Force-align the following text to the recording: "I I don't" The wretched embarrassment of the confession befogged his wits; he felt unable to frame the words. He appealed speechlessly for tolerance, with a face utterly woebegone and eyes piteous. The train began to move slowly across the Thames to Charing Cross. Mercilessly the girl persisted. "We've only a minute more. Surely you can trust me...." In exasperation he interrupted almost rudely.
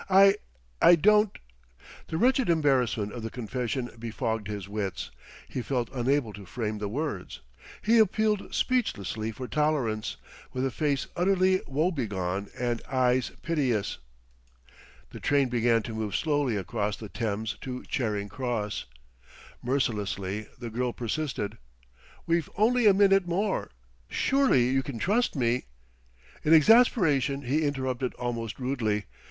"I 0.09 0.37
I 0.81 0.95
don't" 0.95 1.37
The 2.09 2.17
wretched 2.17 2.49
embarrassment 2.49 3.13
of 3.13 3.21
the 3.21 3.29
confession 3.29 3.91
befogged 3.99 4.47
his 4.47 4.67
wits; 4.67 5.11
he 5.47 5.61
felt 5.61 5.91
unable 5.93 6.33
to 6.33 6.45
frame 6.47 6.79
the 6.79 6.89
words. 6.89 7.41
He 7.83 7.99
appealed 7.99 8.51
speechlessly 8.51 9.31
for 9.31 9.47
tolerance, 9.47 10.17
with 10.53 10.65
a 10.65 10.71
face 10.71 11.05
utterly 11.15 11.61
woebegone 11.67 12.49
and 12.59 12.81
eyes 12.91 13.29
piteous. 13.43 13.99
The 15.11 15.19
train 15.19 15.49
began 15.49 15.83
to 15.83 15.93
move 15.93 16.15
slowly 16.15 16.55
across 16.57 16.97
the 16.97 17.07
Thames 17.07 17.55
to 17.61 17.83
Charing 17.83 18.27
Cross. 18.27 18.85
Mercilessly 19.61 20.47
the 20.57 20.71
girl 20.71 20.93
persisted. 20.93 21.59
"We've 22.25 22.49
only 22.57 22.87
a 22.87 22.93
minute 22.95 23.27
more. 23.27 23.69
Surely 24.09 24.67
you 24.69 24.81
can 24.81 24.97
trust 24.97 25.35
me...." 25.35 25.65
In 26.43 26.55
exasperation 26.55 27.43
he 27.43 27.61
interrupted 27.67 28.15
almost 28.15 28.57
rudely. 28.57 29.05